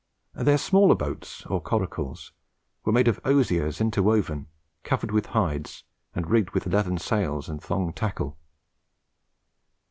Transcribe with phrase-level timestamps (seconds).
[0.33, 2.31] Their smaller boats, or coracles,
[2.83, 4.47] were made of osiers interwoven,
[4.81, 5.83] covered with hides,
[6.15, 8.35] and rigged with leathern sails and thong tackle.